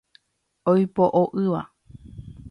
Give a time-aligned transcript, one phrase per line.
[0.71, 1.61] Oipo'o yva.